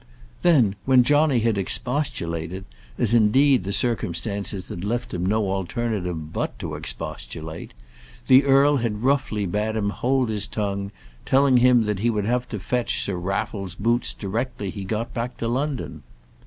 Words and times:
Then, 0.41 0.73
when 0.85 1.03
Johnny 1.03 1.41
had 1.41 1.59
expostulated, 1.59 2.65
as, 2.97 3.13
indeed, 3.13 3.63
the 3.63 3.71
circumstances 3.71 4.69
had 4.69 4.83
left 4.83 5.13
him 5.13 5.23
no 5.23 5.51
alternative 5.51 6.33
but 6.33 6.57
to 6.57 6.73
expostulate, 6.73 7.75
the 8.25 8.43
earl 8.45 8.77
had 8.77 9.03
roughly 9.03 9.45
bade 9.45 9.75
him 9.75 9.91
hold 9.91 10.29
his 10.29 10.47
tongue, 10.47 10.91
telling 11.23 11.57
him 11.57 11.83
that 11.83 11.99
he 11.99 12.09
would 12.09 12.25
have 12.25 12.49
to 12.49 12.57
fetch 12.59 13.03
Sir 13.03 13.15
Raffle's 13.15 13.75
boots 13.75 14.11
directly 14.11 14.71
he 14.71 14.85
got 14.85 15.13
back 15.13 15.37
to 15.37 15.47
London. 15.47 16.01